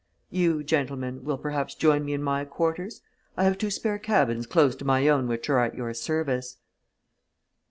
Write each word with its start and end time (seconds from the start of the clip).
You, 0.31 0.63
gentlemen, 0.63 1.23
will 1.23 1.37
perhaps 1.37 1.75
join 1.75 2.05
me 2.05 2.13
in 2.13 2.23
my 2.23 2.43
quarters? 2.43 3.01
I 3.37 3.43
have 3.43 3.59
two 3.59 3.69
spare 3.69 3.99
cabins 3.99 4.47
close 4.47 4.75
to 4.77 4.83
my 4.83 5.07
own 5.07 5.27
which 5.27 5.47
are 5.47 5.59
at 5.59 5.75
your 5.75 5.93
service." 5.93 6.57